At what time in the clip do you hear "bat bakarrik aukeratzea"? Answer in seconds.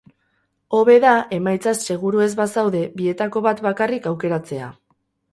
3.49-4.71